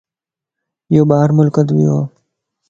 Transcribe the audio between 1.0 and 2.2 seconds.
ٻار ملڪت ويووَ